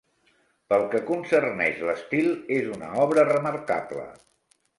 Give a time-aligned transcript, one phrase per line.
[0.71, 4.09] Pel que concerneix l'estil, és una obra remarcable.